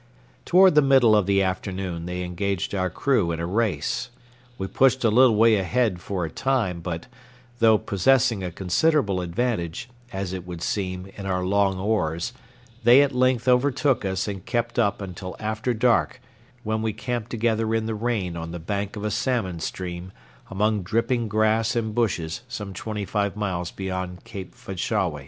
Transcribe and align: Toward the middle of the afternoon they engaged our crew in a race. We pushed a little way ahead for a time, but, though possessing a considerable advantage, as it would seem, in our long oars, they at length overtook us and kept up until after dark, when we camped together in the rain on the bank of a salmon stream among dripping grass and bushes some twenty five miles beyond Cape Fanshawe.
Toward 0.45 0.73
the 0.73 0.81
middle 0.81 1.15
of 1.15 1.27
the 1.27 1.43
afternoon 1.43 2.07
they 2.07 2.23
engaged 2.23 2.73
our 2.73 2.89
crew 2.89 3.31
in 3.31 3.39
a 3.39 3.45
race. 3.45 4.09
We 4.57 4.65
pushed 4.65 5.03
a 5.03 5.09
little 5.11 5.35
way 5.35 5.57
ahead 5.57 6.01
for 6.01 6.25
a 6.25 6.29
time, 6.31 6.79
but, 6.81 7.05
though 7.59 7.77
possessing 7.77 8.43
a 8.43 8.49
considerable 8.49 9.21
advantage, 9.21 9.89
as 10.11 10.33
it 10.33 10.43
would 10.47 10.63
seem, 10.63 11.11
in 11.17 11.27
our 11.27 11.45
long 11.45 11.77
oars, 11.77 12.33
they 12.83 13.03
at 13.03 13.11
length 13.13 13.47
overtook 13.47 14.03
us 14.03 14.27
and 14.27 14.43
kept 14.43 14.79
up 14.79 15.03
until 15.03 15.35
after 15.39 15.71
dark, 15.71 16.19
when 16.63 16.81
we 16.81 16.93
camped 16.93 17.29
together 17.29 17.75
in 17.75 17.85
the 17.85 17.93
rain 17.93 18.35
on 18.35 18.49
the 18.49 18.57
bank 18.57 18.95
of 18.95 19.03
a 19.05 19.11
salmon 19.11 19.59
stream 19.59 20.11
among 20.49 20.81
dripping 20.81 21.27
grass 21.27 21.75
and 21.75 21.93
bushes 21.93 22.41
some 22.47 22.73
twenty 22.73 23.05
five 23.05 23.35
miles 23.35 23.69
beyond 23.69 24.23
Cape 24.23 24.55
Fanshawe. 24.55 25.19